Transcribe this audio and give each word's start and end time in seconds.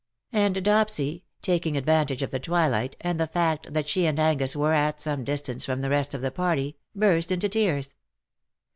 ''And 0.33 0.55
Dopsy, 0.55 1.25
taking 1.43 1.77
advantage 1.77 2.23
of 2.23 2.31
the 2.31 2.39
twilight, 2.39 2.95
and 3.01 3.19
the 3.19 3.27
fact 3.27 3.71
that 3.71 3.87
she 3.87 4.07
and 4.07 4.19
Angus 4.19 4.55
were 4.55 4.73
at 4.73 4.99
some 4.99 5.23
distance 5.23 5.63
from 5.63 5.81
the 5.81 5.91
rest 5.91 6.15
of 6.15 6.21
the 6.21 6.31
party, 6.31 6.75
burst 6.95 7.31
into 7.31 7.47
tears. 7.47 7.93